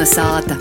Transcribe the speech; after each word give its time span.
Melna 0.00 0.16
sāta. 0.16 0.54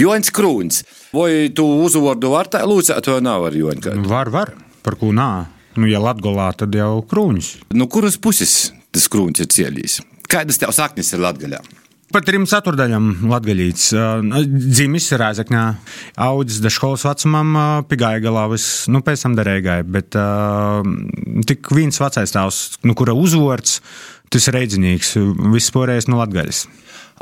Joņš 0.00 0.30
Krūns. 0.32 0.78
Vai 1.12 1.50
tu 1.52 1.66
uzvārdu 1.84 2.30
vari 2.32 2.48
tā 2.54 2.62
lūdzēt, 2.64 3.10
vai 3.12 3.18
nav 3.20 3.44
ar 3.50 3.58
Joņu? 3.58 3.82
kādu? 3.84 4.04
Var, 4.08 4.30
var. 4.32 4.54
Par 4.80 4.96
ko 4.96 5.10
nā? 5.12 5.44
Nu, 5.76 5.84
ja 5.84 6.00
Latgolā, 6.00 6.48
tad 6.56 6.72
jau 6.72 7.02
krūņus. 7.04 7.50
Nu, 7.76 7.84
kuras 7.84 8.16
puses 8.16 8.72
tas 8.96 9.10
krūns 9.12 9.44
ir 9.44 9.52
cielījis? 9.52 10.00
Kādas 10.24 10.56
tev 10.62 10.72
saknes 10.72 11.12
ir 11.12 11.20
Latgaļā? 11.20 11.60
Par 12.14 12.24
trim 12.24 12.44
ceturdaļām 12.48 13.26
latgaļīts. 13.28 13.90
Dzimis 14.54 15.10
Rēzakņā, 15.18 15.66
audzis 16.24 16.64
dažskolas 16.64 17.04
vecumam, 17.04 17.56
pigāja 17.90 18.24
galā, 18.24 18.46
nu, 18.88 19.04
pēc 19.04 19.26
tam 19.26 19.36
derēgāja, 19.36 19.84
bet 19.84 20.16
uh, 20.16 20.80
tik 21.48 21.72
viens 21.74 21.98
vecais 22.00 22.34
tēvs, 22.34 22.60
nu, 22.86 22.94
kura 22.98 23.16
uzvārds, 23.18 23.80
tas 24.30 24.48
ir 24.48 24.58
reidzinīgs, 24.60 25.16
viss 25.54 25.74
porējais 25.74 26.10
no 26.10 26.22
latgaļas. 26.22 26.66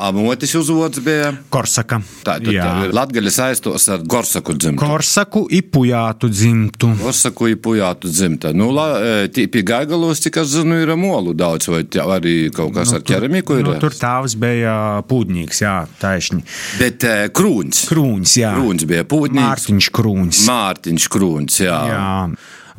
Amotis 0.00 0.54
uzvārds 0.56 1.02
bija. 1.04 1.28
Korsaka. 1.52 1.98
Tā 2.24 2.38
tad 2.40 2.48
Jā. 2.48 2.68
Latgaļa 2.96 3.32
saistos 3.32 3.84
ar 3.92 4.00
Gorsaku 4.08 4.54
dzimtu. 4.56 4.80
Korsaku 4.80 5.42
ipujātu 5.52 6.30
dzimtu. 6.32 6.94
Gorsaku 7.02 7.50
ir 7.52 7.58
pujātu 7.62 8.08
dzimta. 8.08 8.54
Nu, 8.56 8.70
la, 8.72 8.86
e, 9.28 9.44
pie 9.52 9.62
gaigalos, 9.68 10.22
cik 10.24 10.40
es 10.40 10.54
zinu, 10.54 10.78
ir 10.80 10.94
molu 10.96 11.36
daudz, 11.36 11.68
vai 11.68 11.82
arī 12.16 12.34
kaut 12.56 12.72
kas 12.78 12.94
ar 12.96 13.04
ķeramiku 13.04 13.60
ir. 13.60 13.68
Nu, 13.68 13.76
tur 13.82 13.92
tēvs 13.92 14.38
bija 14.40 14.78
pūdņīgs, 15.12 15.62
jā, 15.66 15.76
taisni. 16.00 16.40
Bet 16.80 17.04
e, 17.04 17.28
krūns. 17.28 17.84
Krūns, 17.92 18.38
jā. 18.40 18.56
Krūns 18.56 18.88
bija 18.88 19.04
pūtnīgs. 19.04 19.44
Mārtiņš 19.44 19.92
Krūns. 19.92 20.42
Mārtiņš 20.48 21.12
Krūns, 21.12 21.60
jā. 21.68 21.78
Jā. 21.92 22.10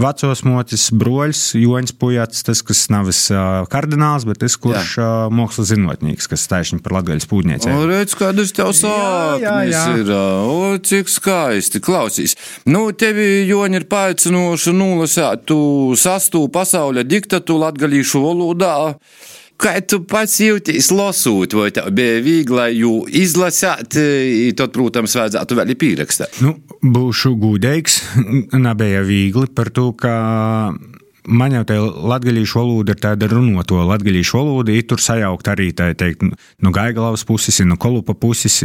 Vecos 0.02 0.42
mocis 0.48 0.88
broļs, 0.96 1.42
Joņš 1.60 1.94
Pujats, 2.02 2.44
tas, 2.48 2.64
kas 2.66 2.86
nav 2.94 3.10
uh, 3.12 3.66
kardināls, 3.72 4.26
bet 4.30 4.42
tas, 4.42 4.56
kurš 4.60 4.96
uh, 4.98 5.12
mākslas 5.34 5.70
zinātnīgs, 5.74 6.30
kas 6.32 6.48
taisni 6.50 6.82
par 6.84 6.98
latgaļas 6.98 7.30
pūdniecēju. 7.30 7.78
O, 7.78 7.90
redz, 7.90 8.16
kādas 8.18 8.56
tev 8.56 8.74
sāknes 8.78 9.78
ir. 10.00 10.14
O, 10.14 10.74
cik 10.82 11.12
skaisti. 11.12 11.84
Klausīs. 11.84 12.38
Nu, 12.70 12.88
tevi, 12.98 13.44
Joņi, 13.50 13.82
ir 13.82 13.88
paaicinoši 13.92 14.74
nolasēt 14.78 15.46
tu 15.50 15.60
sastu 16.00 16.48
pasaules 16.54 17.08
diktatu 17.10 17.60
latgalīšu 17.62 18.24
valodā. 18.24 18.76
Kā 19.62 19.78
tu 19.86 20.02
pats 20.10 20.40
jūties 20.42 20.90
lasot, 20.92 21.54
vai 21.56 21.70
tev 21.76 21.92
bija 21.96 22.22
viegli 22.26 22.66
jū 22.82 22.94
izlasīt, 23.22 23.96
i 23.96 24.50
tad, 24.58 24.74
protams, 24.76 25.16
vajadzētu 25.20 25.60
vēl 25.60 25.76
pierakstīt. 25.80 26.42
Nu, 26.44 26.58
būšu 26.82 27.36
gudīgs. 27.40 28.02
Nebija 28.66 29.04
viegli 29.08 29.48
par 29.56 29.72
to, 29.76 29.92
ka 29.96 30.16
man 31.28 31.54
jau 31.56 31.64
tā 31.68 31.78
latviešu 31.80 32.60
valoda 32.60 32.94
ir 32.94 33.00
tāda 33.02 33.28
runoto 33.32 33.80
latviešu 33.88 34.40
valoda, 34.40 34.74
ir 34.74 34.86
tur 34.90 35.02
sajaukt 35.02 35.48
arī 35.52 35.70
tā 35.76 35.92
teikt, 35.98 36.26
no 36.64 36.74
Gaigalavas 36.76 37.24
puses, 37.28 37.62
no 37.68 37.78
Kolupa 37.80 38.16
puses. 38.18 38.60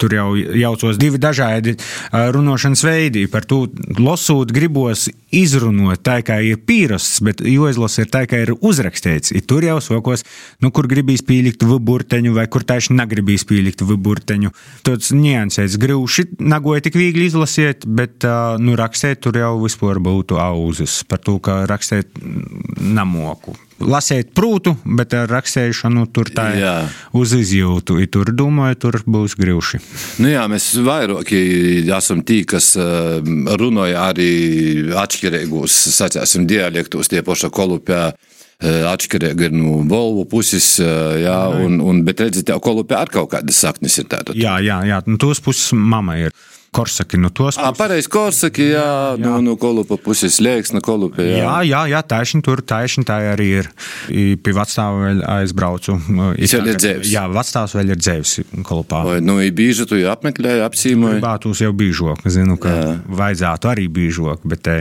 Tur 0.00 0.14
jau 0.14 0.28
jaucos 0.36 0.98
divi 1.00 1.20
dažādi 1.20 1.76
runošanas 2.12 2.84
veidi. 2.86 3.26
Par 3.30 3.44
to 3.48 3.66
lasot, 3.98 4.52
gribos 4.54 5.08
izrunot 5.34 6.02
tā, 6.06 6.20
kā 6.26 6.40
ir 6.44 6.60
pierasts, 6.66 7.20
bet 7.24 7.42
jāizlasa 7.44 8.04
ir 8.04 8.12
tā, 8.12 8.24
kā 8.30 8.42
ir 8.46 8.54
uzrakstīts. 8.56 9.34
I 9.36 9.44
tur 9.44 9.64
jau 9.66 9.78
sokos, 9.84 10.24
nu, 10.64 10.72
kur 10.74 10.88
gribīs 10.90 11.24
pielikt 11.26 11.66
viburteņu, 11.68 12.34
vai 12.36 12.46
kur 12.50 12.64
tieši 12.66 12.96
negribīs 12.96 13.44
pielikt 13.48 13.84
viburteņu. 13.86 14.54
Tāds 14.86 15.12
niansēts 15.16 15.78
grūši, 15.80 16.26
nagoja 16.40 16.86
tik 16.88 16.98
viegli 16.98 17.28
izlasīt, 17.28 17.84
bet 17.86 18.24
nu, 18.62 18.76
rakstīt 18.80 19.22
tur 19.24 19.36
jau 19.38 19.54
vispār 19.60 20.00
būtu 20.02 20.40
auzas 20.40 21.00
par 21.08 21.20
to, 21.24 21.38
ka 21.44 21.62
rakstīt 21.68 21.89
mm, 21.98 22.94
namoku. 22.94 23.54
Lasīt 23.80 24.34
prūtu, 24.36 24.74
bet 24.84 25.14
ar 25.16 25.30
rakstīšanu 25.32 26.04
tur 26.12 26.28
tā 26.34 26.50
Jā. 26.58 26.74
uz 27.16 27.32
izjūtu. 27.32 27.96
I 28.02 28.08
tur 28.12 28.28
domāju, 28.36 28.76
tur 28.84 28.98
būs 29.08 29.36
grūši. 29.40 29.80
Nu 30.20 30.28
jā, 30.32 30.44
mēs 30.52 30.72
vairāk 30.84 31.32
esam 31.96 32.20
tī, 32.26 32.42
kas 32.48 32.74
eh, 32.76 33.30
runāja 33.60 34.10
arī 34.10 34.32
atšķirīgos, 35.00 35.78
sacēsim, 35.96 36.44
dialektos, 36.50 37.08
tie 37.08 37.24
paši 37.26 37.52
kolupē. 37.54 38.10
Atšķirīgi 38.60 39.46
ir 39.48 39.54
no 39.56 39.78
Volvo 39.88 40.26
puses, 40.28 40.74
eh, 40.84 41.22
jā, 41.24 41.38
un, 41.64 41.78
un, 41.80 42.02
bet 42.04 42.20
redziet, 42.20 42.52
kolupē 42.60 42.98
ar 42.98 43.08
kaut 43.08 43.30
kādas 43.32 43.56
saknes 43.64 43.96
ir 44.02 44.10
tādas. 44.12 44.36
Jā, 44.36 44.58
jā, 44.60 44.82
jā. 44.84 45.00
No 45.08 45.16
tos 45.16 45.40
puses 45.40 45.72
mama 45.72 46.18
ir. 46.20 46.36
Korsaki 46.70 47.18
no 47.18 47.32
tos 47.34 47.56
puses. 47.58 47.78
pareizi, 47.78 48.08
Korsaki, 48.10 48.68
jā, 48.70 48.82
jā. 49.18 49.18
No, 49.18 49.40
no 49.42 49.56
kolupa 49.58 49.96
puses 49.98 50.38
liekas, 50.42 50.70
no 50.76 50.82
kolupē, 50.84 51.24
jā. 51.26 51.40
Jā, 51.42 51.54
jā, 51.66 51.80
jā 51.90 52.02
taisni 52.06 52.44
tur, 52.46 52.62
taisni 52.62 53.02
tā 53.06 53.18
arī 53.32 53.48
ir. 53.62 53.70
I 54.06 54.36
Pie 54.38 54.54
vecāta 54.54 54.86
vēl 54.94 55.24
aizbraucu. 55.26 55.96
Viņš 56.06 56.54
vēl 56.56 56.70
ir 56.70 56.78
dzīvs? 56.78 57.10
Jā, 57.10 57.24
vecāts 57.34 57.74
vēl 57.74 57.90
ir 57.94 57.98
dzīvs 57.98 58.36
kolopā. 58.66 59.02
Vai, 59.08 59.18
nu, 59.24 59.40
ir 59.42 59.50
bieži 59.56 59.88
tu 59.90 59.98
jau 59.98 60.12
apmeklēji, 60.14 60.62
apsīmoji. 60.68 61.18
Gribētos 61.18 61.64
jau 61.64 61.72
bīžok, 61.82 62.22
zinu, 62.30 62.58
ka 62.62 62.76
jā. 62.76 62.86
vajadzētu 63.22 63.72
arī 63.74 63.90
bīžok, 63.98 64.46
bet 64.54 64.64
te 64.68 64.78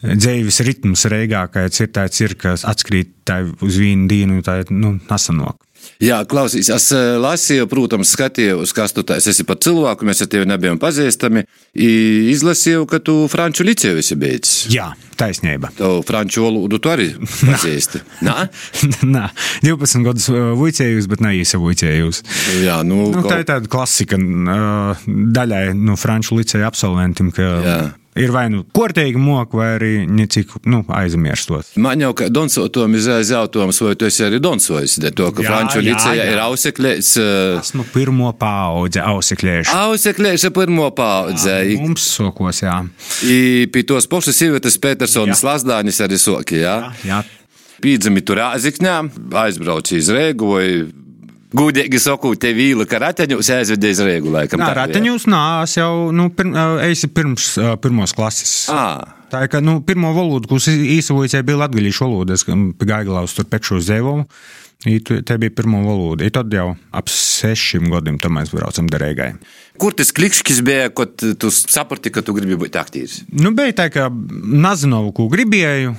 dzīves 0.00 0.62
ritms 0.64 1.04
reigā, 1.12 1.44
kāds 1.52 1.82
ir 1.84 1.90
tāds, 1.92 2.20
ir, 2.24 2.36
kas 2.40 2.64
atskrīt 2.68 3.32
uz 3.60 3.80
vienu 3.80 4.08
dienu, 4.08 4.40
tā 4.44 4.62
nu, 4.72 4.96
nesanok. 5.10 5.60
Jā, 6.00 6.22
klausīs, 6.28 6.70
es 6.72 6.86
eh, 6.96 7.16
lasīju, 7.20 7.66
protams, 7.68 8.12
skatījos, 8.16 8.72
kas 8.76 8.94
tu 8.96 9.02
tāds 9.04 9.26
esi 9.28 9.44
par 9.44 9.58
cilvēku, 9.60 10.06
mēs 10.08 10.22
ar 10.24 10.30
tevi 10.32 10.48
nebijām 10.48 10.78
pazīstami. 10.80 11.42
Izlasīju, 11.76 12.86
ka 12.90 12.98
tu 13.04 13.14
franču 13.30 13.64
liceju 13.68 14.00
esi 14.00 14.16
beidzis. 14.18 14.66
Jā, 14.72 14.90
taisnība. 15.20 15.70
Tev 15.76 16.00
franču 16.08 16.44
valodu 16.46 16.80
tu 16.82 16.90
arī 16.92 17.10
pazīsti. 17.50 18.00
Nā? 18.26 18.46
Nā, 19.16 19.26
12 19.66 20.04
gadus 20.08 20.28
uh, 20.32 20.52
vuicējus, 20.58 21.08
bet 21.12 21.22
neīsa 21.24 21.60
vuicējus. 21.62 22.22
Jā, 22.64 22.80
nu, 22.86 23.10
Nu, 23.10 23.20
kaut- 23.22 23.32
tā 23.34 23.40
ir 23.42 23.48
tāda 23.52 23.70
klasika 23.72 24.18
uh, 24.20 25.04
daļai 25.06 25.64
no 25.76 25.96
franču 26.00 26.36
liceja 26.40 26.68
absolventiem, 26.70 27.30
ka 27.36 27.48
Jā. 27.64 27.78
Ir 28.18 28.32
vai 28.34 28.46
nu 28.50 28.64
kortīgi 28.74 29.20
moka, 29.20 29.58
vai 29.60 29.68
arī 29.76 29.90
necik 30.10 30.52
nu, 30.70 30.82
aizmirstot. 30.96 31.74
Man 31.80 32.02
jau 32.02 32.12
kā 32.16 32.30
donsotam 32.32 32.94
ir 32.98 33.06
jautājums, 33.06 33.80
vai 33.84 33.94
tu 33.98 34.08
esi 34.08 34.24
arī 34.26 34.40
donsojis, 34.42 34.98
de 35.02 35.12
to, 35.14 35.30
ka 35.34 35.44
Jā, 35.44 35.50
franču 35.52 35.80
jā, 35.80 35.86
liceja 35.90 36.24
jā. 36.24 36.28
ir 36.34 36.42
auseklēs. 36.42 37.12
Uh, 37.20 37.58
Esmu 37.60 37.86
pirmo 37.94 38.32
paudze 38.38 39.02
auseklēšu. 39.04 39.74
Auseklēša 39.86 40.52
pirmo 40.56 40.90
paudze. 40.96 41.58
Mums 41.80 42.06
sokos, 42.16 42.64
jā. 42.64 42.80
I 43.26 43.68
pie 43.72 43.84
tos 43.88 44.08
pašas 44.10 44.38
sievietes 44.40 44.78
Petersonas 44.82 45.44
Lazdānis 45.46 46.00
arī 46.04 46.18
soki, 46.20 46.62
jā? 46.64 46.78
jā. 47.06 47.22
Pīdzami 47.80 48.20
tur 48.26 48.42
āzikņā, 48.44 48.96
aizbrauc 49.40 49.88
iz 49.96 50.10
Rēgu 50.12 50.50
vai 50.50 50.66
gudīgi 51.56 52.00
sakot, 52.02 52.38
te 52.40 52.52
vīla, 52.56 52.86
ka 52.88 53.00
rateņus 53.02 53.50
aizvedē 53.56 53.90
iz 53.94 54.02
Rēgu 54.06 54.32
laikam. 54.34 54.60
Nā, 54.62 54.70
tā 54.70 54.74
bija. 54.74 54.86
rateņus 54.86 55.26
nās 55.30 55.76
jau 55.78 56.10
nu, 56.14 56.28
pirm, 56.34 56.54
eisi 56.86 57.10
pirms 57.10 57.52
pirmos 57.82 58.14
klases. 58.16 58.54
Ā. 58.72 58.84
Tā 59.30 59.44
ir, 59.46 59.52
ka 59.52 59.60
nu, 59.62 59.78
pirmo 59.86 60.10
valodu, 60.16 60.48
ko 60.50 60.58
īsavoju, 60.58 61.42
bija 61.46 61.60
latgaļīšu 61.64 62.06
valoda. 62.06 62.34
Es 62.34 62.42
pie 62.44 62.86
Gaigalaus 62.90 63.34
tur 63.36 63.46
pekšu. 63.46 63.78
I 64.88 64.98
tu- 65.04 65.20
Te 65.22 65.36
bija 65.36 65.50
pirmā 65.50 65.82
valoda. 65.84 66.24
I 66.24 66.30
tad 66.30 66.48
jau 66.52 66.74
ap 66.92 67.08
sešiem 67.08 67.90
gadiem 67.92 68.18
tam 68.18 68.38
mēs 68.38 68.48
braucam 68.50 68.88
derēgai. 68.88 69.34
Kur 69.76 69.92
tas 69.92 70.10
klikšķis 70.10 70.62
bija, 70.64 70.88
kad 70.88 71.16
tu 71.38 71.50
saprati, 71.50 72.10
ka 72.10 72.22
tu 72.22 72.32
gribi 72.32 72.56
būt 72.56 72.78
aktīvs? 72.80 73.24
Nu, 73.30 73.52
bija 73.52 73.72
tā, 73.72 73.90
ka 73.92 74.08
nezinu, 74.08 75.12
ko 75.12 75.28
gribēju, 75.28 75.94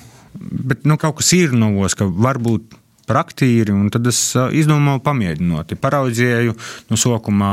bet 0.65 0.85
nu, 0.85 0.97
kaut 0.97 1.17
kas 1.21 1.31
ir 1.37 1.53
novos, 1.53 1.93
ka 1.93 2.05
varbūt 2.05 2.73
praktīri, 3.09 3.73
un 3.73 3.89
tad 3.93 4.07
es 4.11 4.19
ā, 4.37 4.49
izdomāju 4.55 5.03
pamēģinot. 5.05 5.75
Paraudzēju 5.81 6.55
no 6.91 6.99
sākuma 6.99 7.51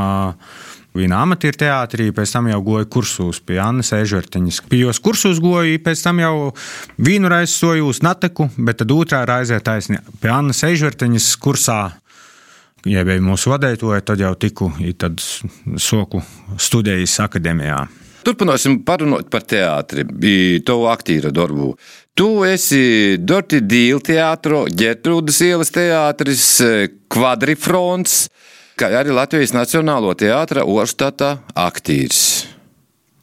vienā 0.99 1.21
amatieru 1.23 1.59
teātrī, 1.61 2.09
pēc 2.15 2.33
tam 2.35 2.49
jau 2.51 2.59
goju 2.65 2.89
kursus 2.91 3.41
pie 3.45 3.61
Annas 3.63 3.93
Ežertiņas. 3.95 4.63
Pie 4.71 4.83
jos 4.83 5.01
kursus 5.05 5.41
goju, 5.43 5.79
pēc 5.85 6.03
tam 6.07 6.23
jau 6.23 6.35
vienu 6.97 7.31
reizi 7.31 7.55
soju 7.55 7.91
uz 7.93 8.03
Nateku, 8.03 8.49
bet 8.57 8.81
tad 8.83 8.95
otrā 8.95 9.23
reizē 9.29 9.61
taisni 9.65 10.01
pie 10.23 10.33
Annas 10.35 10.65
Ežertiņas 10.67 11.31
kursā. 11.43 11.81
Ja 12.89 13.03
bija 13.05 13.21
mūsu 13.23 13.51
vadītāja, 13.53 14.05
tad 14.07 14.21
jau 14.23 14.35
tiku 14.39 14.71
soku 15.83 16.23
studējas 16.57 17.19
akadēmijā. 17.27 17.81
Turpināsim 18.29 18.83
parunāt 18.85 19.31
par 19.33 19.41
teātri, 19.49 20.05
to 20.61 20.75
aktīra 20.91 21.31
darbu. 21.33 21.71
Tu 22.13 22.27
esi 22.45 23.17
Dorti 23.17 23.63
Dīla 23.65 24.03
teātro, 24.05 24.67
Ģertrūdas 24.69 25.39
ielas 25.47 25.73
teātris, 25.73 26.43
Kvadrifrons, 27.09 28.19
kā 28.77 28.91
arī 29.01 29.17
Latvijas 29.17 29.57
Nacionālo 29.57 30.13
teātra 30.13 30.67
Oštata 30.69 31.39
aktīrs. 31.57 32.21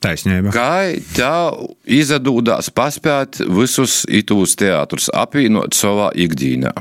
Taisnība. 0.02 0.50
Kā 0.50 0.98
tev 1.14 1.76
izdevās 1.86 2.72
paspēt 2.74 3.44
visus 3.46 4.04
itūs 4.10 4.58
teātrus 4.58 5.12
apvienot 5.14 5.78
savā 5.78 6.10
ikdienā? 6.18 6.74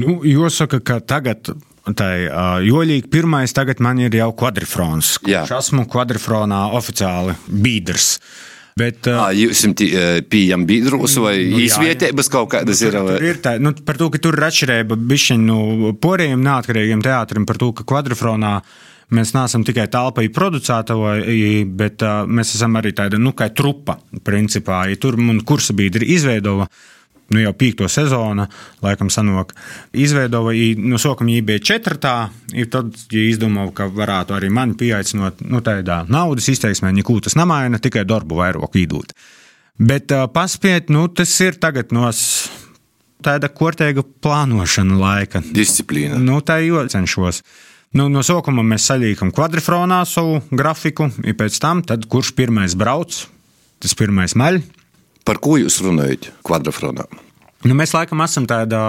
Nu, 0.00 0.20
jāsaka, 0.26 0.82
ka 0.82 0.98
tagad. 0.98 1.54
Tā 1.96 2.10
ir 2.18 2.30
Jolīga 2.68 3.10
pirmais, 3.10 3.54
tagad 3.56 3.80
man 3.82 4.00
ir 4.02 4.14
jau 4.14 4.30
kvadrifrons. 4.36 5.16
Es 5.26 5.52
esmu 5.56 5.86
kvadrifronā 5.90 6.68
oficiāli 6.78 7.36
biedrs. 7.48 8.16
Bet, 8.80 9.04
uh, 9.10 9.26
jūs 9.34 9.64
esat 9.64 9.82
pieejami 10.30 10.66
biedros 10.68 11.16
vai 11.20 11.34
nu, 11.50 11.58
izvietības 11.60 12.30
kaut 12.32 12.52
kādas 12.54 12.80
ir? 12.86 12.96
Vai? 13.04 13.16
ir 13.28 13.40
tā, 13.42 13.56
nu, 13.60 13.74
par 13.86 13.98
to, 14.00 14.08
ka 14.14 14.20
tur 14.22 14.38
ir 14.38 14.46
atšķirība 14.46 14.96
bišķiņ 15.10 15.42
no 15.48 15.58
nu, 15.80 15.90
porējiem 16.00 16.40
neatkarīgiem 16.46 17.02
teātrim, 17.04 17.48
par 17.48 17.60
to, 17.60 17.72
ka 17.76 17.84
kvadrifronā 17.88 18.54
mēs 19.16 19.34
neesam 19.34 19.66
tikai 19.66 19.88
telpa 19.90 20.24
producētāji, 20.32 21.66
bet 21.76 22.06
uh, 22.06 22.22
mēs 22.30 22.54
esam 22.56 22.78
arī 22.80 22.94
tāda 22.96 23.20
nu, 23.20 23.34
kā 23.36 23.50
trupa. 23.52 23.98
Principā, 24.24 24.84
ja 24.88 24.96
tur 25.00 25.18
mums 25.20 25.44
kursa 25.48 25.76
biedri 25.76 26.12
izveidoja 26.14 26.70
nu, 27.30 27.40
jau 27.42 27.52
piekto 27.56 27.88
sezonu, 27.90 28.46
laikam, 28.84 29.10
sanāk, 29.12 29.54
izveidoja, 29.96 30.70
no 30.82 30.98
sākuma 31.00 31.30
viņa 31.30 31.46
bija 31.46 31.64
četrtā, 31.72 32.14
tad 32.72 32.96
ja 33.14 33.26
izdomāja, 33.30 33.72
ka 33.80 33.88
varētu 33.94 34.36
arī 34.36 34.50
mani 34.54 34.76
pieaicinot, 34.80 35.44
nu, 35.46 35.62
tādā 35.64 36.02
naudas 36.10 36.50
izteiksmē, 36.52 36.92
neko 36.96 37.20
tas 37.24 37.38
nemaina, 37.38 37.82
tikai 37.82 38.06
darbu 38.08 38.40
vairāk 38.42 38.80
īdūt. 38.82 39.14
Bet 39.80 40.12
uh, 40.12 40.26
paspiet, 40.28 40.90
nu, 40.92 41.06
tas 41.08 41.32
ir 41.40 41.56
tagad 41.56 41.94
no 41.96 42.10
tāda 43.24 43.48
kortēga 43.52 44.04
plānošana 44.24 44.98
laika. 45.00 45.42
Disciplīna. 45.56 46.18
Nu, 46.20 46.40
tā 46.44 46.60
jau 46.64 46.82
cenšos. 46.90 47.42
Nu, 47.96 48.06
no 48.12 48.22
sākuma 48.22 48.62
mēs 48.62 48.84
saļīkam 48.90 49.32
kvadrifronā 49.34 50.02
savu 50.06 50.38
grafiku, 50.54 51.08
un 51.10 51.38
pēc 51.38 51.56
tam, 51.62 51.80
tad, 51.86 52.04
kurš 52.10 52.34
pirmais 52.38 52.76
brauc, 52.78 53.16
tas 53.82 53.96
pirmais 53.98 54.36
maļ. 54.38 54.60
Par 55.30 55.38
ko 55.38 55.54
jūs 55.60 55.76
runājat 55.84 56.32
kvadrfronā? 56.42 57.04
Nu, 57.62 57.76
mēs 57.78 57.94
laikam 57.94 58.24
esam 58.24 58.48
tādā. 58.50 58.82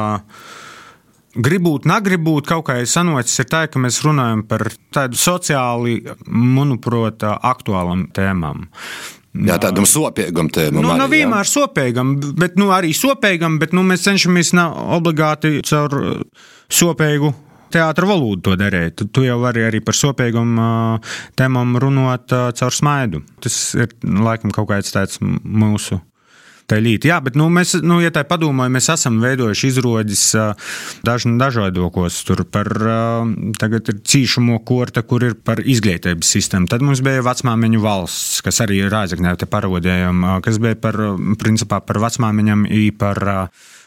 Gribot, 1.32 1.86
negribot, 1.88 2.48
kaut 2.50 2.66
kā 2.68 2.80
sanocis 2.90 3.40
ir 3.40 3.48
tā, 3.48 3.62
ka 3.72 3.80
mēs 3.80 4.02
runājam 4.04 4.42
par 4.50 4.66
tādu 4.92 5.20
sociāli, 5.22 6.02
manuprāt, 6.26 7.24
aktuālam 7.24 8.08
tēmām. 8.16 8.66
Jā, 9.32 9.56
tādam 9.64 9.86
sopīgam 9.88 10.50
tēmam. 10.52 10.82
Nu, 10.82 10.90
nav 10.90 11.06
nu, 11.06 11.08
vienmēr 11.14 11.48
sopīgam, 11.48 12.18
bet 12.42 12.58
nu, 12.60 12.68
arī 12.76 12.92
sopīgam, 12.98 13.62
bet 13.62 13.78
nu, 13.78 13.86
mēs 13.88 14.04
cenšamies 14.10 14.52
obligāti 14.58 15.62
caur 15.70 15.96
sopīgu 16.68 17.32
teātra 17.72 18.10
valodu 18.10 18.50
to 18.50 18.60
darīt. 18.60 18.98
Tu, 19.00 19.08
tu 19.08 19.24
jau 19.24 19.38
vari 19.46 19.64
arī 19.70 19.80
par 19.86 19.96
sopīgam 19.96 20.58
uh, 20.60 21.16
tēmām 21.40 21.78
runāt 21.80 22.34
uh, 22.36 22.50
caur 22.58 22.76
smaidu. 22.76 23.24
Tas 23.46 23.62
ir 23.80 23.94
laikam 24.04 24.52
kaut 24.52 24.74
kāds 24.74 24.92
tāds 24.92 25.22
mūsu 25.24 26.02
Līti. 26.80 27.10
Jā, 27.12 27.18
bet 27.24 27.36
nu, 27.40 27.50
mēs, 27.52 27.74
nu, 27.84 28.00
ja 28.04 28.12
tā 28.14 28.24
padomājam, 28.28 28.78
mēs 28.78 28.88
esam 28.94 29.20
veidojuši 29.24 29.72
izrādes 29.72 30.24
daž, 31.06 31.28
dažādokos. 31.42 32.22
Tur 32.28 32.46
par 32.48 32.70
tagad 33.60 33.92
ir 33.92 34.00
cīšamo 34.14 34.62
korta, 34.68 35.04
kur 35.08 35.26
ir 35.28 35.36
par 35.36 35.64
izglītības 35.64 36.32
sistēmu. 36.38 36.70
Tad 36.72 36.86
mums 36.86 37.04
bija 37.06 37.26
vecmāmiņu 37.26 37.84
valsts, 37.84 38.40
kas 38.46 38.62
arī 38.64 38.84
ir 38.86 38.94
Rāzaknē, 38.94 39.36
te 39.40 39.50
parodējam, 39.50 40.24
kas 40.46 40.62
bija 40.62 40.80
par, 40.80 40.98
principā, 41.42 41.82
par 41.84 42.02
vecmāmiņam 42.06 42.68
i 42.70 42.90
par 42.96 43.24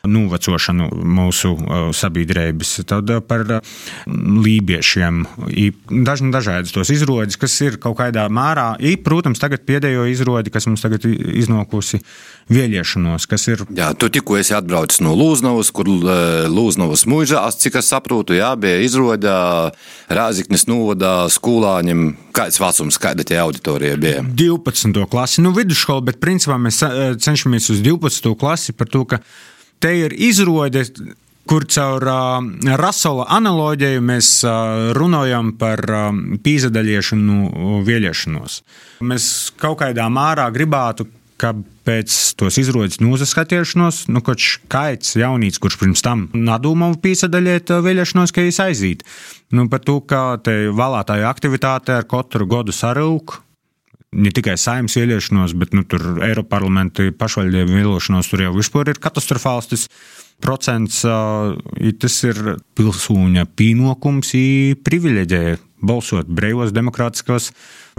novecošanu 0.04 0.88
mūsu 1.04 1.54
sabiedrības, 1.96 2.74
tad 2.88 3.10
par 3.28 3.44
lībiešiem. 4.08 5.22
Dažni 6.04 6.32
dažādas 6.34 6.74
tos 6.74 6.92
izrādes, 6.94 7.38
kas 7.40 7.56
ir 7.64 7.78
kaut 7.82 7.98
kādā 8.00 8.26
mērā, 8.32 8.74
i, 8.80 8.96
protams, 9.00 9.40
tagad 9.42 9.64
pēdējo 9.68 10.06
izrādi, 10.10 10.52
kas 10.54 10.68
mums 10.68 10.84
tagad 10.84 11.06
iznākusi 11.08 12.02
vēlēšanos, 12.52 13.28
kas 13.30 13.48
ir. 13.52 13.64
Jā, 13.76 13.92
tu 13.98 14.10
tikko 14.12 14.38
esi 14.40 14.56
atbraucis 14.56 15.00
no 15.04 15.14
Lūznavas, 15.18 15.72
kur 15.74 15.88
Lūznavas 15.88 17.06
mūžās, 17.10 17.60
cik 17.62 17.80
es 17.80 17.88
saprotu, 17.92 18.36
jā, 18.36 18.52
bija 18.60 18.82
izrāda 18.84 19.38
Rāziknis 20.12 20.68
novadā 20.70 21.24
skolāņiem. 21.32 22.06
Kāds 22.34 22.58
vecums, 22.58 22.98
kāda 22.98 23.22
tie 23.22 23.38
auditorija 23.38 23.94
bija? 24.00 24.22
12. 24.26 25.04
klasi, 25.10 25.42
nu 25.44 25.52
vidusskola, 25.54 26.02
bet 26.10 26.18
principā 26.22 26.56
mēs 26.58 26.80
cenšamies 27.22 27.70
uz 27.70 27.82
12. 27.84 28.32
klasi 28.40 28.74
par 28.74 28.90
to, 28.90 29.04
ka 29.06 29.20
te 29.82 29.93
ir 30.05 30.15
izrāde, 30.17 30.85
kur 31.49 31.67
caur 31.69 32.06
uh, 32.09 32.38
Rasela 32.81 33.26
analoģiju 33.37 34.05
mēs 34.05 34.31
uh, 34.49 34.93
runājam 34.97 35.53
par 35.61 35.82
uh, 35.91 36.06
pīzadaļiešanu, 36.44 37.82
vēlēšanos. 37.87 38.62
Mēs 39.05 39.29
kaut 39.61 39.82
kādā 39.82 40.09
mērā 40.12 40.49
gribētu, 40.55 41.06
ka 41.41 41.53
pēc 41.85 42.17
tos 42.41 42.56
izrādes 42.62 43.00
nozaskatīšanos, 43.03 44.05
nu, 44.15 44.23
kurš 44.25 44.59
kaits 44.73 45.17
jaunīts, 45.21 45.61
kurš 45.61 45.79
pirms 45.82 46.05
tam 46.05 46.29
nadomāja 46.32 47.00
pīsadaļiet 47.05 47.75
vēlēšanos, 47.85 48.32
ka 48.32 48.44
viņš 48.47 48.61
aiziet. 48.65 49.05
Nu, 49.55 49.67
par 49.71 49.85
to, 49.85 49.99
ka 50.09 50.38
te 50.44 50.71
vēlētāju 50.73 51.29
aktivitāte 51.29 51.99
ar 51.99 52.09
katru 52.09 52.49
gadu 52.50 52.75
sarūk, 52.75 53.41
ne 54.14 54.32
tikai 54.34 54.56
saimnes 54.61 54.96
vēlēšanos, 54.99 55.55
bet 55.58 55.75
nu, 55.76 55.84
tur 55.88 56.22
Eiropas 56.25 56.52
parlamenta 56.56 57.08
pašvaldību 57.19 57.78
vēlēšanos 57.81 58.31
tur 58.31 58.46
jau 58.46 58.55
vispār 58.56 58.93
ir 58.93 59.02
katastrofāls. 59.02 59.70
Tas 59.72 59.88
procents 60.43 61.02
tas 61.02 62.16
ir 62.26 62.40
pilsūņa 62.78 63.46
pienākums, 63.58 64.34
privileģē 64.87 65.44
balsot 65.84 66.28
brīvos, 66.32 66.72
demokrātiskos 66.75 67.50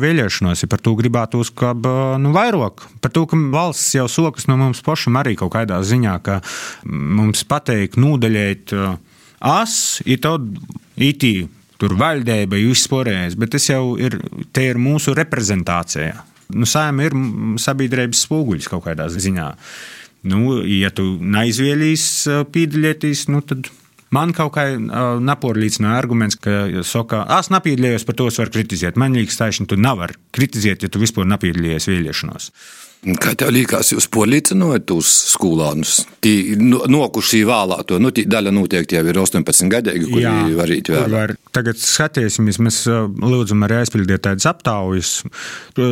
vēlēšanos. 0.02 0.64
Ja 0.64 0.70
par 0.72 0.82
to 0.84 0.96
gribētos, 1.00 1.52
ka 1.56 1.74
nu, 2.22 2.34
vairāk 2.36 2.86
par 3.04 3.14
to, 3.14 3.26
ka 3.30 3.40
valsts 3.54 3.96
jau 3.98 4.08
sokas 4.12 4.50
no 4.50 4.58
mums 4.60 4.84
pašam 4.86 5.20
arī 5.22 5.36
kaut 5.40 5.54
kādā 5.56 5.82
ziņā, 5.86 6.16
ka 6.26 6.40
mums 6.90 7.46
pateikt, 7.48 8.00
nūdeļēt 8.02 8.76
as, 9.46 10.02
ir 10.08 10.24
tad 10.26 10.50
itī 10.98 11.36
tur 11.82 11.96
vaļdēba, 12.00 12.60
jūs 12.62 12.86
sporējat, 12.88 13.38
bet 13.40 13.56
tas 13.56 13.70
jau 13.70 13.96
ir, 14.02 14.18
ir 14.62 14.82
mūsu 14.82 15.16
reprezentācijā. 15.18 16.16
Nu, 16.56 16.68
Sēma 16.70 17.08
ir 17.08 17.16
sabiedrības 17.62 18.26
spoguļs 18.28 18.70
kaut 18.70 18.86
kādā 18.86 19.08
ziņā. 19.10 19.48
Nu, 20.30 20.60
ja 20.66 20.92
tu 20.94 21.16
neizvēlīs 21.22 22.06
pīdļieties, 22.54 23.26
nu, 23.34 23.42
tad 23.46 23.70
man 24.14 24.34
kaut 24.38 24.54
kā 24.56 24.68
uh, 24.74 25.18
naporlīdzināja 25.22 26.00
arguments, 26.02 26.38
ka 26.42 26.84
saka, 26.88 27.24
es 27.40 27.52
nepiedalījos 27.54 28.06
par 28.08 28.18
to, 28.18 28.30
es 28.32 28.40
varu 28.42 28.54
kritizēt. 28.56 29.00
Man 29.02 29.18
liekas, 29.18 29.38
ir, 29.42 29.70
tu 29.70 29.78
nevari 29.82 30.18
kritizēt, 30.36 30.86
ja 30.86 30.92
tu 30.92 31.02
vispār 31.02 31.30
nepiedalījies 31.34 31.90
vēlēšanās. 31.92 32.50
Kā 33.06 33.36
tev 33.38 33.52
liekas, 33.54 33.92
jūs 33.94 34.08
polīcinājāt 34.10 34.88
tos 34.90 35.10
skolānus? 35.30 36.00
Tī 36.26 36.56
nokušī 36.58 37.44
vēlēto, 37.46 38.00
nu, 38.02 38.10
tī 38.16 38.24
daļa 38.30 38.54
noteikti 38.56 38.98
jau 38.98 39.04
ir 39.06 39.20
18 39.22 39.70
gadīgi, 39.70 40.10
kuri 40.10 40.58
var 40.58 40.72
rīt 40.72 40.90
vēl. 40.90 41.36
Tagad 41.54 41.78
skatīsimies, 41.82 42.60
mēs 42.66 42.82
lūdzam 42.90 43.62
arī 43.68 43.84
aizpildīt 43.84 44.26
tādas 44.26 44.50
aptaujas. 44.50 45.14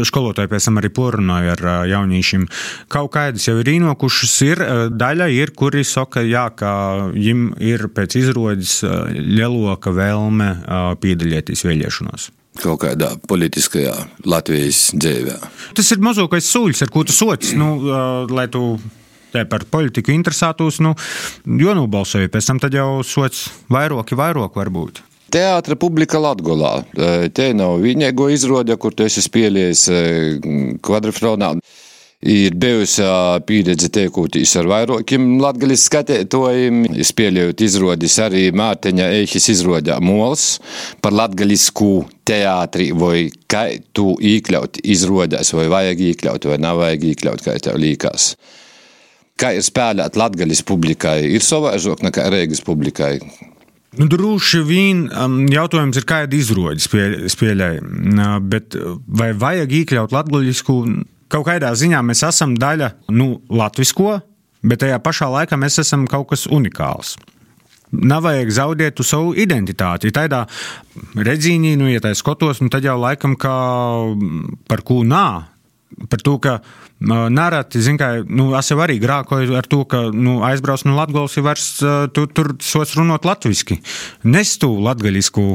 Skolotāji 0.10 0.50
pēc 0.56 0.70
tam 0.70 0.82
arī 0.82 0.90
porunāja 0.96 1.54
ar 1.54 1.66
jauniešiem. 1.94 2.50
Kaut 2.94 3.14
kādas 3.14 3.46
jau 3.46 3.60
ir 3.62 3.74
īnokušas, 3.76 4.38
ir 4.50 4.68
daļa 4.98 5.30
ir, 5.38 5.54
kuri 5.54 5.86
saka, 5.86 6.26
jā, 6.26 6.48
ka 6.58 6.74
viņiem 7.14 7.52
ir 7.62 7.92
pēc 7.94 8.18
izrodas 8.24 8.80
lieloka 9.14 9.94
vēlme 9.94 10.56
piedalīties 11.04 11.70
vēlēšanos 11.70 12.32
kaut 12.62 12.84
kādā 12.84 13.14
politiskajā 13.30 13.94
Latvijas 14.30 14.92
dzīvē. 14.98 15.38
Tas 15.78 15.94
ir 15.94 16.04
mazākais 16.04 16.50
solis, 16.50 16.84
ar 16.86 16.92
ko 16.94 17.06
tu 17.08 17.16
sots, 17.16 17.54
nu, 17.58 17.76
lai 18.30 18.48
tu 18.52 18.78
par 19.50 19.66
politiku 19.72 20.14
interesētos, 20.14 20.78
nu, 20.84 20.94
jo 21.46 21.74
nobalsoji, 21.78 22.30
pēc 22.34 22.52
tam 22.52 22.62
jau 22.74 22.90
sots 23.08 23.48
vairāki, 23.74 24.18
vairāk 24.20 24.60
varbūt. 24.60 25.02
Teātris 25.34 25.80
publika 25.82 26.20
Latvijā. 26.22 26.84
Te 27.34 27.48
nav 27.58 27.80
vienīgo 27.82 28.28
izrāde, 28.30 28.78
kur 28.78 28.94
tu 28.94 29.08
esi 29.08 29.24
spēlējis 29.26 29.88
kvadrifronā 30.86 31.56
ir 32.24 32.56
bijusi 32.60 33.06
pieredze 33.48 33.90
tiekūtīs 33.94 34.56
ar 34.60 34.70
vairākiem 34.72 35.38
latgaļas 35.44 35.86
skatētojiem. 35.90 36.84
Es 37.04 37.12
pieļauju 37.18 37.56
izrodis 37.66 38.18
arī 38.24 38.48
Mārteņa 38.56 39.10
Eichis 39.20 39.50
izrodē 39.54 40.00
Mols 40.04 40.58
par 41.04 41.16
latgaļisku 41.20 41.92
teātri, 42.28 42.92
vai 42.96 43.28
kā 43.52 43.68
tu 43.96 44.14
iekļaut 44.20 44.80
izrodēs, 44.84 45.54
vai 45.58 45.70
vajag 45.72 46.04
iekļaut, 46.10 46.50
vai 46.52 46.60
nav 46.64 46.80
vajag 46.82 47.08
iekļaut, 47.12 47.44
kā 47.46 47.58
tev 47.62 47.80
līkās. 47.84 48.34
Kā 49.40 49.56
ir 49.58 49.66
spēlēt 49.66 50.16
latgaļas 50.20 50.62
publikai, 50.68 51.24
ir 51.36 51.44
savāžāk 51.44 52.06
nekā 52.06 52.30
Reigas 52.32 52.62
publikai. 52.64 53.18
Nu, 53.98 54.08
Droši 54.10 54.64
vien 54.66 55.04
um, 55.12 55.44
jautājums 55.52 56.00
ir, 56.00 56.06
kāda 56.10 56.38
izrādes 56.38 56.88
spēlēja. 57.30 57.84
Bet 58.42 58.78
vai 59.06 59.34
vajag 59.38 59.76
iekļaut 59.82 60.16
latgaļisku 60.16 60.78
kaut 61.32 61.48
kādā 61.48 61.74
ziņā 61.78 62.02
mēs 62.06 62.24
esam 62.28 62.58
daļa 62.60 62.90
nu, 63.16 63.38
latvisko, 63.50 64.18
bet 64.64 64.84
tajā 64.84 65.00
pašā 65.04 65.30
laikā 65.38 65.60
mēs 65.60 65.80
esam 65.84 66.08
kaut 66.10 66.32
kas 66.34 66.48
unikāls. 66.48 67.18
Nav 67.94 68.24
vajag 68.26 68.50
zaudēt 68.50 69.02
savu 69.06 69.36
identitāti. 69.38 70.10
Tādā 70.14 70.48
redzīnī, 71.14 71.76
nu, 71.78 71.92
ja 71.92 72.02
tā 72.02 72.16
skatos, 72.18 72.64
nu, 72.64 72.72
tad 72.74 72.86
jau 72.88 72.96
laikam 72.98 73.36
kā 73.38 73.58
par 74.70 74.82
ko 74.88 75.04
nā. 75.06 75.28
Par 76.10 76.24
to, 76.26 76.40
ka 76.42 76.56
nereti, 77.04 77.78
zin, 77.86 78.00
kā, 78.02 78.24
nu, 78.26 78.48
es 78.58 78.72
jau 78.72 78.80
arī 78.82 78.96
grākoju 78.98 79.54
ar 79.60 79.68
to, 79.70 79.84
ka 79.86 80.08
nu, 80.10 80.40
aizbrauc 80.48 80.88
no 80.88 80.96
Latvijas, 80.98 81.38
ir 81.38 81.46
vairs 81.46 81.68
tu, 82.16 82.26
tur 82.34 82.56
sots 82.66 82.96
runāt 82.98 83.28
latviski. 83.30 83.78
Nestu 84.26 84.72
latgaļisku 84.82 85.46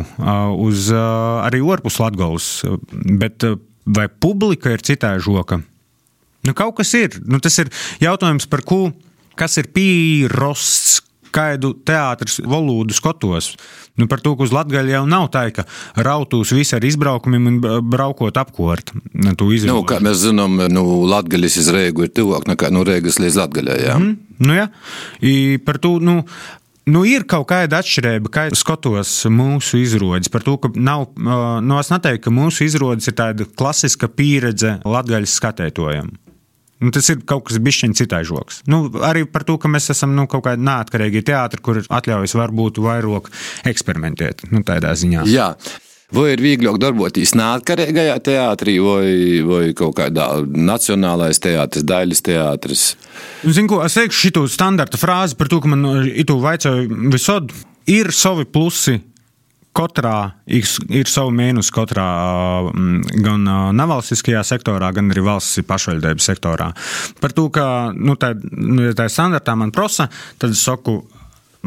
uz 0.63 0.93
arī 0.95 1.65
orpus 1.65 1.99
Latvijas, 1.99 2.53
bet 2.93 3.49
vai 3.89 4.09
publika 4.09 4.73
ir 4.75 4.85
citā 4.85 5.15
žoka? 5.23 5.63
Nu, 6.47 6.55
kaut 6.55 6.79
kas 6.79 6.95
ir. 6.97 7.19
Nu, 7.27 7.41
tas 7.43 7.59
ir 7.61 7.73
jautājums 8.03 8.47
par 8.51 8.63
ko, 8.67 8.89
kas 9.39 9.59
ir 9.61 9.71
pīrosts, 9.75 11.03
kādu 11.35 11.75
teātris 11.87 12.39
valodu 12.41 12.97
skatos. 12.97 13.53
Nu, 13.99 14.07
par 14.09 14.23
to, 14.25 14.35
ka 14.39 14.47
uz 14.47 14.53
Latvijas 14.55 14.89
jau 14.89 15.03
nav 15.11 15.27
tā, 15.35 15.49
ka 15.55 15.67
rautūs 15.99 16.55
visi 16.57 16.77
ar 16.77 16.85
izbraukumiem 16.87 17.51
un 17.51 17.59
braukot 17.91 18.39
apkort. 18.41 18.95
Nu, 19.13 19.35
nu, 19.35 19.81
kā 19.89 19.99
mēs 20.05 20.23
zinām, 20.23 20.57
nu, 20.73 20.85
Latvijas 21.11 21.59
iz 21.61 21.69
Rēgu 21.75 22.07
ir 22.07 22.15
tuvāk 22.15 22.49
nekā 22.49 22.71
no 22.75 22.85
Rēgas 22.87 23.21
līdz 23.21 23.41
Latvijai. 23.43 23.99
Mm, 23.99 24.15
nu, 24.47 24.57
ja. 24.57 24.69
I 25.21 25.59
par 25.65 25.83
to, 25.83 25.99
nu, 26.01 26.23
Nu, 26.89 27.03
ir 27.05 27.27
kaut 27.29 27.49
kāda 27.51 27.83
atšķirība, 27.83 28.31
kā 28.33 28.45
skatos 28.57 29.11
mūsu 29.33 29.83
izrādes. 29.83 30.31
Par 30.33 30.45
to, 30.47 30.57
ka 30.63 30.71
nav, 30.73 31.11
nu, 31.19 31.77
es 31.77 31.91
neteiktu, 31.93 32.25
ka 32.29 32.33
mūsu 32.33 32.65
izrādes 32.65 33.11
ir 33.11 33.17
tāda 33.19 33.45
klasiska 33.59 34.09
pieredze 34.09 34.79
latgaļas 34.89 35.37
skatētojam. 35.41 36.15
Nu, 36.79 36.93
tas 36.95 37.09
ir 37.11 37.25
kaut 37.27 37.49
kas 37.49 37.59
bišķiņš 37.63 37.99
citai 37.99 38.23
žoks. 38.27 38.63
Nu, 38.71 38.85
arī 39.05 39.25
par 39.27 39.43
to, 39.47 39.57
ka 39.59 39.71
mēs 39.71 39.91
esam 39.93 40.15
nu, 40.15 40.29
kaut 40.31 40.45
kādi 40.47 40.63
neatkarīgi 40.63 41.25
teātri, 41.27 41.63
kur 41.65 41.83
atļaujas 41.83 42.37
varbūt 42.39 42.79
vairāk 42.85 43.33
eksperimentēt. 43.69 44.47
Nu, 44.55 44.63
tādā 44.67 44.95
ziņā. 44.97 45.27
Jā. 45.29 45.51
Vai 46.09 46.31
ir 46.33 46.41
vieglāk 46.41 46.79
darboties 46.81 47.35
neatkarīgajā 47.37 48.15
teātrī, 48.25 48.79
vai, 48.81 49.09
vai 49.45 49.65
kaut 49.77 49.99
kādā 49.99 50.29
nacionālais 50.49 51.37
teātris, 51.45 51.85
daļas 51.85 52.25
teātris? 52.25 52.85
Zinu, 53.45 53.69
ko 53.75 53.83
es 53.85 53.99
teikšu 53.99 54.31
šo 54.31 54.47
standarta 54.49 54.97
frāzi 55.01 55.37
par 55.37 55.53
to, 55.53 55.61
ka 55.61 55.69
man 55.69 55.85
itu 56.09 56.39
vajadzēja 56.41 56.89
visod. 57.13 57.53
Ir 57.89 58.09
savi 58.13 58.45
plusi 58.49 58.97
katrā 59.79 60.17
ir 60.49 61.09
savu 61.09 61.31
mīnusu, 61.37 61.73
katrā 61.77 62.09
mm, 62.73 63.21
gan 63.25 63.45
nevalstiskajā 63.77 64.43
sektorā, 64.49 64.91
gan 64.97 65.13
arī 65.13 65.23
valsts 65.29 65.61
pašvaldības 65.69 66.33
sektorā. 66.33 66.73
Par 67.21 67.37
to, 67.37 67.47
ka 67.55 67.69
nu, 67.95 68.17
tā, 68.21 68.33
nu, 68.57 68.91
tā 68.97 69.11
standartā 69.13 69.55
man 69.61 69.75
prasa, 69.77 70.09
tad 70.41 70.57
es 70.57 70.65
saku. 70.65 71.03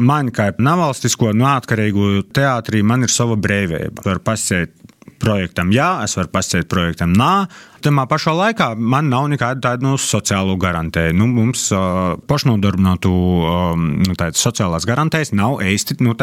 Man 0.02 0.32
kā 0.34 0.50
nevalstisko, 0.58 1.32
neatkarīgu 1.38 2.28
teātrī, 2.34 2.82
man 2.86 3.06
ir 3.06 3.12
sava 3.12 3.38
brīvība. 3.38 4.04
Var 4.06 4.22
pasēt 4.26 4.74
projektam 5.22 5.70
jā, 5.74 5.88
es 6.04 6.16
varu 6.18 6.30
pasēt 6.32 6.68
projektam 6.70 7.14
nā. 7.16 7.46
Tajā 7.82 8.04
pašā 8.10 8.32
laikā 8.36 8.68
man 8.78 9.08
nav 9.10 9.26
nekāda 9.32 9.62
tāda 9.64 9.86
nu, 9.86 9.96
sociālo 9.98 10.54
garantēja. 10.60 11.14
Nu, 11.18 11.26
mums 11.30 11.64
uh, 11.74 12.14
pašnodarbinātu 12.30 13.10
um, 13.10 13.88
nu, 14.06 14.16
sociālās 14.38 14.86
garantējas 14.88 15.32
nav 15.34 15.58
īsti 15.66 15.98
nu, 16.02 16.14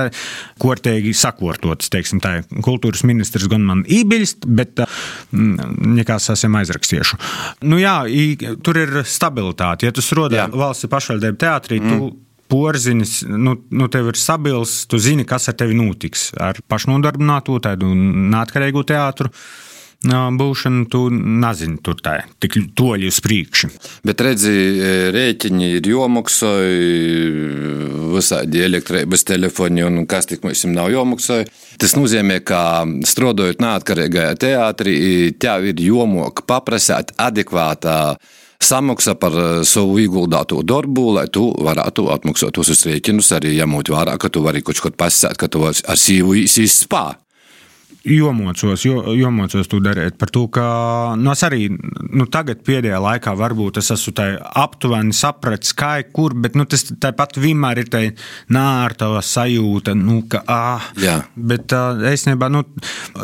kortīgi 0.62 1.14
sakortotas. 1.18 1.92
Teiksim, 1.92 2.22
tā, 2.24 2.38
kultūras 2.66 3.04
ministrs 3.08 3.50
gan 3.52 3.68
man 3.68 3.84
ībiļst, 3.88 4.48
bet 4.60 4.84
uh, 4.86 5.04
nekas 5.36 6.32
esam 6.36 6.56
aizrakstījuši. 6.62 7.20
Nu, 7.68 7.82
jā, 7.82 8.02
i, 8.08 8.56
tur 8.64 8.80
ir 8.80 9.02
stabilitāte. 9.04 9.90
Ja 9.90 9.96
tu 9.96 10.04
strādā 10.06 10.48
valsts 10.54 10.88
pašvaldību 10.92 11.44
teātrī, 11.44 11.84
mm. 11.84 11.92
tu 11.92 12.29
porziņš, 12.50 13.16
nu, 13.30 13.56
nu 13.70 13.88
tev 13.94 14.12
ir 14.12 14.20
stabils, 14.20 14.84
tu 14.90 15.00
zini, 15.02 15.26
kas 15.28 15.50
ar 15.52 15.58
tevi 15.60 15.78
notiks. 15.78 16.30
Ar 16.40 16.60
pašnodarbināto, 16.70 17.60
tādu 17.64 17.94
neatkarīgu 17.96 18.86
teātru 18.90 19.34
būšanu, 20.00 20.86
tu 20.88 21.10
nezini, 21.12 21.78
tur 21.84 22.00
tā 22.00 22.24
tik 22.40 22.56
toļi 22.72 23.10
uz 23.12 23.20
priekšu. 23.20 23.68
Bet 24.08 24.22
redzi, 24.24 24.54
rēķini 25.12 25.74
ir 25.76 25.90
jomaksāji, 25.92 26.78
visādi 28.16 28.64
elektrības 28.64 29.28
telefoni 29.28 29.84
un 29.84 30.06
kas 30.08 30.26
tik 30.26 30.44
mums 30.44 30.64
nav 30.72 30.92
jomaksāji. 30.94 31.50
Tas 31.80 31.96
nozīmē, 32.00 32.40
ka 32.48 32.86
strādājot 33.04 33.60
neatkarīgajā 33.60 34.36
teātrī, 34.40 34.96
tev 35.36 35.68
ir 35.74 35.84
jomok 35.84 36.46
paprasāt 36.48 37.12
adekvātā 37.20 38.18
samaksa 38.64 39.16
par 39.20 39.36
eh, 39.36 39.62
savu 39.64 40.00
ieguldīto 40.04 40.64
darbu, 40.68 41.08
lai 41.18 41.28
tu 41.32 41.50
varētu 41.64 42.10
atmaksāt 42.16 42.56
tos 42.58 42.86
rēķinus, 42.86 43.32
arī 43.38 43.56
ņemot 43.60 43.94
vērā, 43.96 44.18
ka 44.20 44.30
tu 44.30 44.44
vari 44.46 44.62
kaut 44.66 44.82
ko 44.84 44.92
pasakāt, 44.92 45.40
ka 45.40 45.48
tu 45.52 45.66
ar 45.66 46.00
sīvu 46.00 46.44
spēju 46.48 47.29
jomocos, 48.04 48.86
jo, 48.86 49.14
jomocos 49.14 49.68
to 49.68 49.80
darīt. 49.84 50.16
Par 50.20 50.32
to, 50.32 50.46
ka 50.52 50.64
nu, 51.20 51.32
es 51.34 51.44
arī 51.44 51.68
nu, 51.70 52.26
tagad, 52.32 52.62
pēdējā 52.66 53.00
laikā, 53.04 53.34
varbūt 53.38 53.80
es 53.82 53.92
esmu 53.96 54.14
aptuveni 54.60 55.16
sapratis, 55.16 55.74
kā 55.78 55.98
ir 56.02 56.10
kur, 56.16 56.34
bet 56.34 56.56
nu, 56.56 56.66
tas 56.70 56.86
tāpat 56.90 57.40
vienmēr 57.42 57.84
ir 57.84 57.92
tā 57.92 58.04
nārta 58.56 59.12
sajūta, 59.26 59.96
nu, 60.00 60.22
ka, 60.32 60.42
ah, 60.48 60.88
Jā. 61.00 61.18
bet 61.36 61.76
īstenībā, 61.76 62.50
nu, 62.54 62.64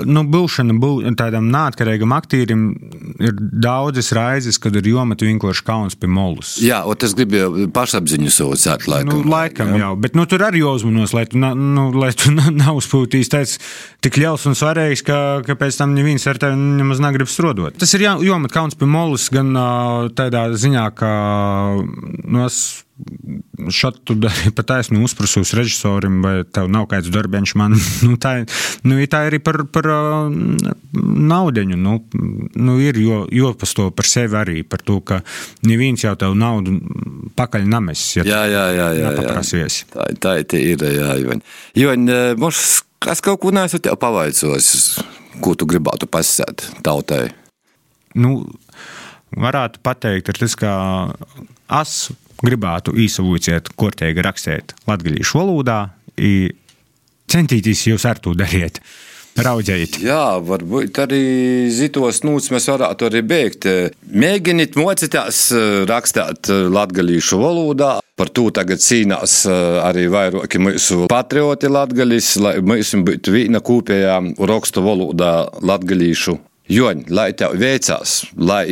nu, 0.03 0.25
būšana 0.35 0.75
bū, 0.81 0.91
tādam 1.15 1.47
neatkarīgam 1.53 2.15
aktierim 2.15 2.67
ir 3.23 3.35
daudzas 3.39 4.11
raizes, 4.15 4.59
kad 4.61 4.75
ir 4.75 4.91
jomet 4.91 5.23
vienkārši 5.23 5.65
kauns 5.65 5.95
pie 5.99 6.11
molus. 6.11 6.57
Jā, 6.63 6.83
un 6.83 6.99
tas 6.99 7.15
gribēja 7.15 7.69
pašapziņu 7.75 8.33
savu 8.33 8.59
cēt 8.59 8.89
laikam. 8.91 9.13
Nu, 9.13 9.23
laikam 9.31 9.71
jā. 9.71 9.85
jau, 9.85 9.93
bet 10.03 10.19
nu, 10.19 10.27
tur 10.29 10.43
arī 10.49 10.65
jāuzmanos, 10.65 11.15
lai 11.15 11.25
tu, 11.31 11.39
nu, 11.39 11.87
lai 11.95 12.11
tu 12.17 12.35
nav 12.61 12.81
uzpūtīs 12.81 13.31
tāds 13.31 13.57
tik 14.03 14.19
liels 14.19 14.43
un 14.45 14.53
svarīgs 14.53 14.64
svarīgs, 14.65 15.03
ka, 15.05 15.19
ka 15.45 15.57
pēc 15.59 15.77
tam 15.77 15.93
neviens 15.95 16.25
ar 16.29 16.39
tevi 16.41 16.57
nemaz 16.57 17.01
negrib 17.03 17.29
strodot. 17.29 17.77
Tas 17.77 17.93
ir 17.93 18.07
jā, 18.07 18.15
jomet 18.25 18.53
kauns 18.53 18.77
pie 18.77 18.89
molas 18.89 19.29
gan 19.33 19.53
tādā 20.17 20.47
ziņā, 20.57 20.87
ka 20.97 21.11
nu, 22.25 22.45
es 22.47 22.81
dari 24.23 24.51
pat 24.55 24.65
taisnu 24.69 25.03
uzprasus 25.03 25.53
režisorim, 25.53 26.21
vai 26.23 26.43
tev 26.47 26.69
nav 26.71 26.87
kāds 26.91 27.11
darbiņš 27.11 27.53
man. 27.59 27.75
nu, 28.07 28.15
tā, 28.21 28.45
nu, 28.87 28.97
tā 29.11 29.25
ir 29.25 29.35
arī 29.35 29.41
par, 29.43 29.65
par 29.67 29.89
naudeņu. 30.95 31.75
Nu, 31.77 31.97
nu, 32.55 32.77
ir 32.79 32.97
jo, 33.01 33.25
jopasto 33.31 33.89
par 33.95 34.09
sevi 34.09 34.39
arī, 34.39 34.57
par 34.63 34.83
to, 34.85 35.01
ka 35.03 35.21
neviens 35.67 36.07
jau 36.07 36.15
tev 36.19 36.37
naudu 36.39 36.79
pakaļ 37.35 37.67
names, 37.67 38.07
ja 38.15 38.23
jā, 38.23 38.41
jā, 38.47 38.65
jā, 38.71 38.89
jā, 38.95 39.13
jā. 39.19 39.69
Tā, 39.91 40.09
tā 40.23 40.57
ir, 40.57 40.79
jā, 40.95 41.13
jo, 41.19 41.39
jo 41.75 41.95
mums 42.39 42.63
Es 43.05 43.21
kaut 43.21 43.37
ko 43.43 43.51
neesmu 43.53 43.77
tev 43.85 43.99
pavaicojis, 44.01 44.69
ko 45.43 45.53
tu 45.53 45.67
gribētu 45.69 46.07
pasakāt 46.09 46.63
tautai. 46.85 47.27
Nu, 48.17 48.39
varētu 49.35 49.81
pateikt, 49.85 50.31
tas, 50.39 50.55
ka 50.57 50.71
es 51.81 51.95
gribētu 52.41 52.95
īsavūciet, 53.05 53.69
kortēji 53.77 54.25
rakstīt 54.25 54.73
latviešu 54.89 55.37
valodā, 55.41 55.79
centīties 57.31 57.85
jūs 57.91 58.07
ar 58.09 58.21
to 58.23 58.33
darīt. 58.37 58.81
Raudzēt. 59.35 59.97
Jā, 59.99 60.37
varbūt 60.39 60.95
arī 61.03 61.23
zitos 61.73 62.21
nūts 62.23 62.53
mēs 62.53 62.69
varētu 62.71 63.09
arī 63.09 63.21
beigt. 63.27 63.67
Mēģiniet 64.07 64.77
mocīties 64.79 65.41
rakstīt 65.91 66.51
latviešu 66.71 67.41
valodā. 67.41 67.97
Par 68.15 68.31
to 68.31 68.47
tagad 68.55 68.79
cīnās 68.79 69.41
arī 69.83 70.05
vairāki 70.07 70.61
mūsu 70.63 71.09
patrioti 71.11 71.67
latgaļis, 71.67 72.29
lai 72.39 72.55
mums 72.63 72.93
būtu 72.95 73.35
viena 73.35 73.59
kopējā 73.59 74.21
rakstu 74.39 74.85
valodā 74.85 75.33
latgaļīšu. 75.59 76.39
Joņ, 76.71 77.05
lai 77.13 77.29
tev 77.37 77.53
veicās, 77.61 78.23
lai 78.41 78.63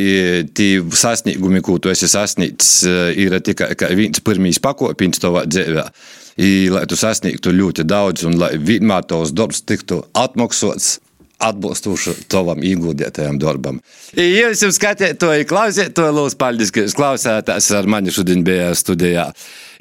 tie 0.56 0.70
sasniegumi, 0.82 1.62
ko 1.62 1.78
tu 1.78 1.92
esi 1.92 2.08
sasniedzis, 2.10 2.82
ir 3.14 3.38
tikai 3.38 3.94
viens 3.94 4.22
pirmīs 4.24 4.58
pakopins 4.62 5.22
tavā 5.22 5.44
dzīvē. 5.46 5.86
I, 6.34 6.66
lai 6.74 6.82
tu 6.90 6.98
sasniegtu 6.98 7.52
ļoti 7.54 7.84
daudz, 7.86 8.24
un 8.26 8.34
lai 8.40 8.56
vienmēr 8.58 9.06
tavs 9.06 9.30
darbs 9.30 9.62
tiktu 9.62 10.00
atmaksāts 10.18 10.96
atbilstoši 11.44 12.14
tavam 12.30 12.62
ieguldītajam 12.64 13.38
darbam. 13.42 13.80
Ja 14.16 14.48
jums 14.50 14.78
skatītāji, 14.78 15.46
klausītāji, 15.50 16.16
lūdzu, 16.16 16.38
paldies, 16.40 16.72
ka 16.74 16.84
jūs 16.84 16.96
klausāties. 16.98 17.70
Ar 17.78 17.90
mani 17.90 18.14
šodien 18.14 18.44
bija 18.46 18.72
studijā 18.78 19.28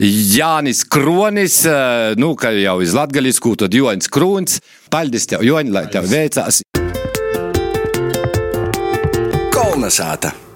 Jānis 0.01 0.83
Kronis, 0.89 1.61
nu, 2.19 2.33
kā 2.37 2.53
jau 2.57 2.79
iz 2.83 2.93
latgalisku, 2.97 3.55
tad 3.63 3.73
Joņs 3.77 4.13
Krūns. 4.13 4.61
Paldies 4.93 5.29
tev, 5.29 5.45
Joņ, 5.47 5.73
lai 5.73 5.87
tev 5.93 6.09
veicās. 6.11 6.63
Kolnesāta! 9.73 10.52